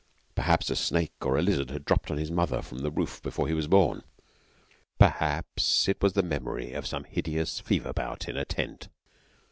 Perhaps 0.33 0.71
a 0.71 0.75
snake 0.75 1.13
or 1.21 1.37
a 1.37 1.43
lizard 1.43 1.69
had 1.69 1.85
dropped 1.85 2.09
on 2.09 2.17
his 2.17 2.31
mother 2.31 2.63
from 2.63 2.79
the 2.79 2.89
roof 2.89 3.21
before 3.21 3.47
he 3.47 3.53
was 3.53 3.67
born; 3.67 4.01
perhaps 4.97 5.87
it 5.87 6.01
was 6.01 6.13
the 6.13 6.23
memory 6.23 6.73
of 6.73 6.87
some 6.87 7.03
hideous 7.03 7.59
fever 7.59 7.93
bout 7.93 8.27
in 8.27 8.35
a 8.35 8.43
tent. 8.43 8.89